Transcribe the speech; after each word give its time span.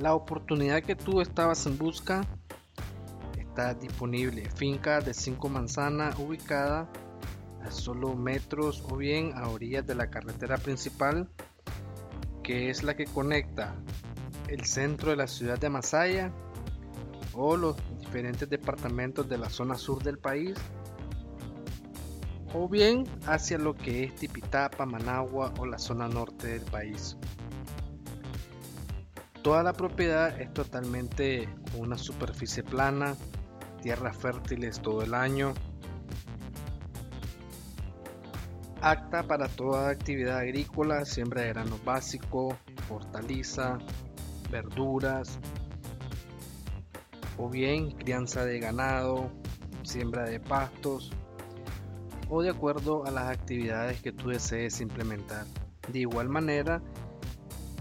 La 0.00 0.14
oportunidad 0.14 0.82
que 0.82 0.96
tú 0.96 1.20
estabas 1.20 1.66
en 1.66 1.76
busca 1.76 2.22
está 3.38 3.74
disponible. 3.74 4.48
Finca 4.48 5.02
de 5.02 5.12
5 5.12 5.50
manzanas 5.50 6.18
ubicada 6.18 6.90
a 7.62 7.70
solo 7.70 8.14
metros 8.14 8.82
o 8.88 8.96
bien 8.96 9.34
a 9.36 9.50
orillas 9.50 9.86
de 9.86 9.94
la 9.94 10.08
carretera 10.08 10.56
principal 10.56 11.28
que 12.42 12.70
es 12.70 12.82
la 12.82 12.96
que 12.96 13.04
conecta 13.04 13.74
el 14.48 14.64
centro 14.64 15.10
de 15.10 15.16
la 15.16 15.26
ciudad 15.26 15.58
de 15.58 15.68
Masaya 15.68 16.32
o 17.34 17.58
los 17.58 17.76
diferentes 17.98 18.48
departamentos 18.48 19.28
de 19.28 19.36
la 19.36 19.50
zona 19.50 19.74
sur 19.74 20.02
del 20.02 20.16
país 20.16 20.56
o 22.54 22.70
bien 22.70 23.04
hacia 23.26 23.58
lo 23.58 23.76
que 23.76 24.04
es 24.04 24.14
Tipitapa, 24.14 24.86
Managua 24.86 25.52
o 25.58 25.66
la 25.66 25.78
zona 25.78 26.08
norte 26.08 26.46
del 26.46 26.62
país. 26.62 27.18
Toda 29.42 29.62
la 29.62 29.72
propiedad 29.72 30.38
es 30.40 30.52
totalmente 30.52 31.48
una 31.76 31.96
superficie 31.96 32.62
plana, 32.62 33.16
tierras 33.82 34.16
fértiles 34.16 34.80
todo 34.80 35.02
el 35.02 35.14
año, 35.14 35.54
Acta 38.82 39.22
para 39.24 39.46
toda 39.46 39.90
actividad 39.90 40.38
agrícola, 40.38 41.04
siembra 41.04 41.42
de 41.42 41.48
grano 41.50 41.78
básico, 41.84 42.56
hortaliza, 42.88 43.76
verduras, 44.50 45.38
o 47.36 47.50
bien 47.50 47.90
crianza 47.90 48.46
de 48.46 48.58
ganado, 48.58 49.30
siembra 49.82 50.24
de 50.24 50.40
pastos, 50.40 51.12
o 52.30 52.40
de 52.40 52.48
acuerdo 52.48 53.04
a 53.04 53.10
las 53.10 53.28
actividades 53.28 54.00
que 54.00 54.12
tú 54.12 54.30
desees 54.30 54.80
implementar. 54.80 55.44
De 55.92 55.98
igual 55.98 56.30
manera, 56.30 56.80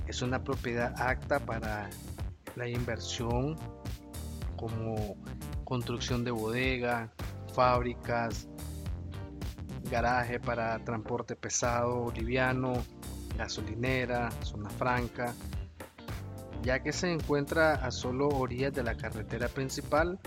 es 0.09 0.23
una 0.23 0.44
propiedad 0.44 0.99
acta 0.99 1.40
para 1.40 1.88
la 2.55 2.68
inversión 2.68 3.55
como 4.58 5.15
construcción 5.63 6.24
de 6.24 6.32
bodega, 6.32 7.12
fábricas, 7.54 8.48
garaje 9.91 10.40
para 10.40 10.84
transporte 10.84 11.35
pesado, 11.35 12.12
liviano, 12.12 12.74
gasolinera, 13.37 14.32
zona 14.41 14.71
franca, 14.71 15.35
ya 16.63 16.82
que 16.82 16.91
se 16.91 17.12
encuentra 17.12 17.76
a 17.76 17.91
solo 17.91 18.30
orillas 18.30 18.74
de 18.74 18.82
la 18.82 18.96
carretera 18.96 19.48
principal, 19.48 20.18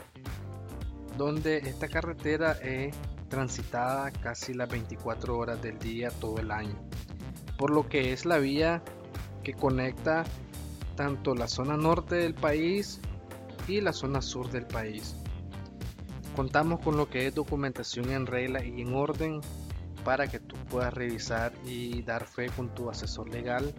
donde 1.18 1.58
esta 1.58 1.88
carretera 1.88 2.52
es 2.62 2.94
transitada 3.28 4.12
casi 4.12 4.54
las 4.54 4.68
24 4.68 5.36
horas 5.36 5.60
del 5.60 5.80
día 5.80 6.10
todo 6.10 6.38
el 6.38 6.52
año, 6.52 6.78
por 7.58 7.72
lo 7.72 7.88
que 7.88 8.12
es 8.12 8.24
la 8.24 8.38
vía 8.38 8.80
que 9.42 9.54
conecta 9.54 10.24
tanto 10.96 11.34
la 11.34 11.48
zona 11.48 11.76
norte 11.76 12.16
del 12.16 12.34
país 12.34 13.00
y 13.68 13.80
la 13.80 13.92
zona 13.92 14.22
sur 14.22 14.50
del 14.50 14.66
país. 14.66 15.16
Contamos 16.36 16.80
con 16.80 16.96
lo 16.96 17.08
que 17.08 17.26
es 17.26 17.34
documentación 17.34 18.10
en 18.10 18.26
regla 18.26 18.64
y 18.64 18.80
en 18.80 18.94
orden 18.94 19.40
para 20.04 20.26
que 20.26 20.40
tú 20.40 20.56
puedas 20.70 20.92
revisar 20.92 21.52
y 21.66 22.02
dar 22.02 22.26
fe 22.26 22.48
con 22.48 22.74
tu 22.74 22.90
asesor 22.90 23.28
legal. 23.28 23.74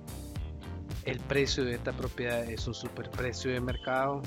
El 1.03 1.19
precio 1.19 1.65
de 1.65 1.73
esta 1.73 1.91
propiedad 1.91 2.43
es 2.49 2.67
un 2.67 2.73
superprecio 2.73 3.51
de 3.51 3.59
mercado. 3.59 4.21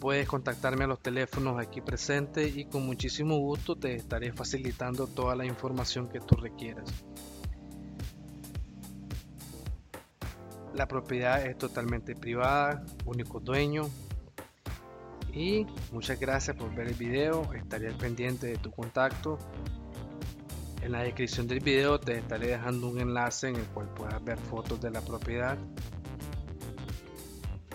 Puedes 0.00 0.28
contactarme 0.28 0.84
a 0.84 0.86
los 0.86 1.00
teléfonos 1.00 1.58
aquí 1.58 1.80
presentes 1.80 2.56
y 2.56 2.66
con 2.66 2.86
muchísimo 2.86 3.38
gusto 3.38 3.76
te 3.76 3.96
estaré 3.96 4.32
facilitando 4.32 5.08
toda 5.08 5.34
la 5.34 5.46
información 5.46 6.08
que 6.08 6.20
tú 6.20 6.36
requieras. 6.36 7.04
La 10.78 10.86
propiedad 10.86 11.44
es 11.44 11.58
totalmente 11.58 12.14
privada, 12.14 12.84
único 13.04 13.40
dueño, 13.40 13.90
y 15.32 15.66
muchas 15.90 16.20
gracias 16.20 16.56
por 16.56 16.72
ver 16.72 16.86
el 16.86 16.94
video 16.94 17.52
estaré 17.52 17.90
pendiente 17.94 18.46
de 18.46 18.58
tu 18.58 18.70
contacto. 18.70 19.40
En 20.80 20.92
la 20.92 21.02
descripción 21.02 21.48
del 21.48 21.58
video 21.58 21.98
te 21.98 22.18
estaré 22.18 22.46
dejando 22.46 22.90
un 22.90 23.00
enlace 23.00 23.48
en 23.48 23.56
el 23.56 23.64
cual 23.66 23.88
puedas 23.92 24.22
ver 24.22 24.38
fotos 24.38 24.80
de 24.80 24.92
la 24.92 25.00
propiedad. 25.00 25.58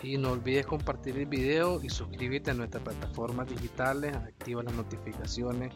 Y 0.01 0.17
no 0.17 0.31
olvides 0.31 0.65
compartir 0.65 1.17
el 1.17 1.25
video 1.25 1.83
y 1.83 1.89
suscribirte 1.89 2.51
a 2.51 2.53
nuestras 2.53 2.83
plataformas 2.83 3.49
digitales 3.49 4.15
activa 4.15 4.63
las 4.63 4.75
notificaciones 4.75 5.73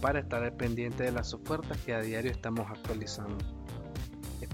para 0.00 0.18
estar 0.18 0.52
pendiente 0.56 1.04
de 1.04 1.12
las 1.12 1.34
ofertas 1.34 1.78
que 1.86 1.94
a 1.94 2.00
diario 2.00 2.32
estamos 2.32 2.68
actualizando 2.68 3.63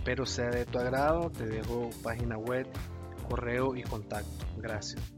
espero 0.01 0.25
sea 0.25 0.49
de 0.49 0.65
tu 0.65 0.79
agrado. 0.79 1.31
Te 1.31 1.47
dejo 1.47 1.91
página 2.03 2.39
web 2.39 2.67
correo 3.29 3.77
y 3.77 3.83
contacto. 3.83 4.47
Gracias 4.57 5.13